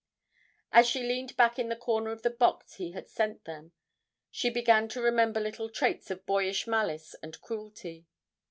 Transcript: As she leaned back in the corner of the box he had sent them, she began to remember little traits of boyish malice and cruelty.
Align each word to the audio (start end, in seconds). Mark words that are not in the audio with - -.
As 0.71 0.87
she 0.87 1.03
leaned 1.03 1.37
back 1.37 1.59
in 1.59 1.69
the 1.69 1.75
corner 1.75 2.09
of 2.11 2.23
the 2.23 2.31
box 2.31 2.77
he 2.77 2.93
had 2.93 3.07
sent 3.07 3.45
them, 3.45 3.71
she 4.31 4.49
began 4.49 4.87
to 4.87 4.99
remember 4.99 5.39
little 5.39 5.69
traits 5.69 6.09
of 6.09 6.25
boyish 6.25 6.65
malice 6.65 7.13
and 7.21 7.39
cruelty. 7.41 8.07